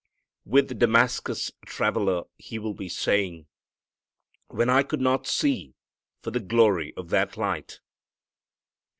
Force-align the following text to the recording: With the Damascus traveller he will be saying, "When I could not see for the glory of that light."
With 0.45 0.67
the 0.67 0.73
Damascus 0.73 1.51
traveller 1.63 2.23
he 2.39 2.57
will 2.57 2.73
be 2.73 2.89
saying, 2.89 3.45
"When 4.47 4.67
I 4.67 4.81
could 4.81 4.99
not 4.99 5.27
see 5.27 5.75
for 6.23 6.31
the 6.31 6.39
glory 6.39 6.91
of 6.97 7.09
that 7.09 7.37
light." 7.37 7.81